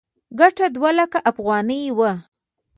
ګټه 0.39 0.65
دوه 0.75 0.91
لکه 0.99 1.19
افغانۍ 1.29 1.81
وه. 1.97 2.11